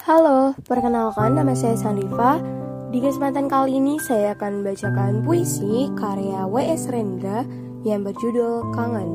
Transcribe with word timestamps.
Halo, 0.00 0.56
perkenalkan 0.64 1.36
nama 1.36 1.52
saya 1.52 1.76
Sanrifa. 1.76 2.40
Di 2.88 3.04
kesempatan 3.04 3.52
kali 3.52 3.76
ini 3.76 4.00
saya 4.00 4.32
akan 4.32 4.64
membacakan 4.64 5.20
puisi 5.20 5.92
karya 5.92 6.48
W.S. 6.48 6.88
Rendra 6.88 7.44
yang 7.84 8.00
berjudul 8.08 8.72
Kangen. 8.72 9.12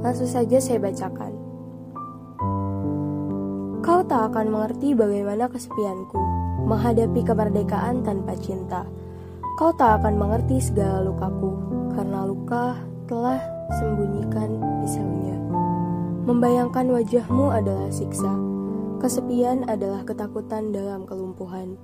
Langsung 0.00 0.24
saja 0.24 0.56
saya 0.56 0.80
bacakan. 0.80 1.36
Kau 3.84 4.00
tak 4.08 4.32
akan 4.32 4.56
mengerti 4.56 4.96
bagaimana 4.96 5.52
kesepianku 5.52 6.16
menghadapi 6.64 7.20
kemerdekaan 7.20 8.00
tanpa 8.00 8.40
cinta. 8.40 8.88
Kau 9.60 9.68
tak 9.76 10.00
akan 10.00 10.16
mengerti 10.16 10.64
segala 10.64 11.04
lukaku 11.04 11.60
karena 11.92 12.24
luka 12.24 12.72
telah 13.04 13.36
sembunyikan 13.76 14.64
pisaunya. 14.80 15.36
Membayangkan 16.24 16.88
wajahmu 16.88 17.52
adalah 17.52 17.92
siksa. 17.92 18.55
Kesepian 18.96 19.68
adalah 19.68 20.00
ketakutan 20.08 20.72
dalam 20.72 21.04
kelumpuhan. 21.04 21.76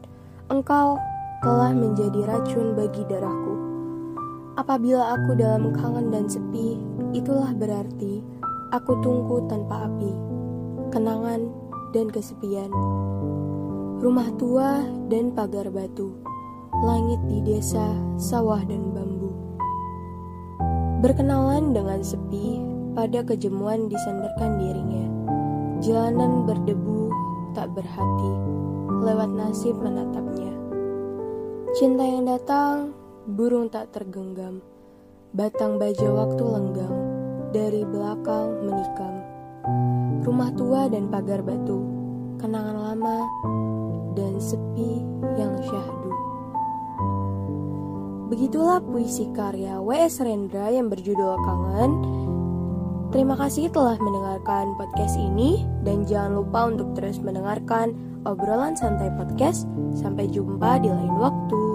Engkau 0.48 0.96
telah 1.44 1.74
menjadi 1.76 2.24
racun 2.24 2.72
bagi 2.72 3.04
darahku. 3.04 3.54
Apabila 4.56 5.16
aku 5.16 5.36
dalam 5.36 5.72
kangen 5.76 6.08
dan 6.08 6.24
sepi, 6.28 6.80
itulah 7.12 7.52
berarti 7.56 8.24
aku 8.72 8.96
tunggu 9.04 9.44
tanpa 9.48 9.88
api, 9.88 10.12
kenangan 10.92 11.52
dan 11.92 12.08
kesepian. 12.08 12.72
Rumah 14.00 14.28
tua 14.40 14.84
dan 15.12 15.36
pagar 15.36 15.68
batu, 15.68 16.16
langit 16.84 17.20
di 17.28 17.44
desa, 17.44 17.92
sawah 18.16 18.60
dan 18.64 18.92
bambu. 18.92 19.32
Berkenalan 21.04 21.76
dengan 21.76 22.00
sepi, 22.00 22.60
pada 22.92 23.24
kejemuan 23.24 23.88
disandarkan 23.88 24.60
dirinya. 24.60 25.01
Jalanan 25.82 26.46
berdebu, 26.46 27.10
tak 27.58 27.74
berhati, 27.74 28.32
lewat 29.02 29.34
nasib 29.34 29.74
menatapnya. 29.82 30.54
Cinta 31.74 32.06
yang 32.06 32.22
datang, 32.30 32.94
burung 33.26 33.66
tak 33.66 33.90
tergenggam, 33.90 34.62
batang 35.34 35.82
baja 35.82 36.06
waktu 36.06 36.38
lenggang, 36.38 36.96
dari 37.50 37.82
belakang 37.82 38.62
menikam. 38.62 39.26
Rumah 40.22 40.54
tua 40.54 40.86
dan 40.86 41.10
pagar 41.10 41.42
batu, 41.42 41.82
kenangan 42.38 42.78
lama, 42.78 43.18
dan 44.14 44.38
sepi 44.38 45.02
yang 45.34 45.58
syahdu. 45.66 46.14
Begitulah 48.30 48.78
puisi 48.86 49.34
karya 49.34 49.82
W.S. 49.82 50.22
Rendra 50.22 50.70
yang 50.70 50.86
berjudul 50.86 51.42
Kangen 51.42 51.92
Terima 53.12 53.36
kasih 53.36 53.68
telah 53.68 54.00
mendengarkan 54.00 54.72
podcast 54.80 55.20
ini 55.20 55.68
dan 55.84 56.08
jangan 56.08 56.40
lupa 56.40 56.72
untuk 56.72 56.96
terus 56.96 57.20
mendengarkan 57.20 57.92
obrolan 58.24 58.72
santai 58.72 59.12
podcast. 59.12 59.68
Sampai 59.92 60.32
jumpa 60.32 60.80
di 60.80 60.88
lain 60.88 61.20
waktu. 61.20 61.71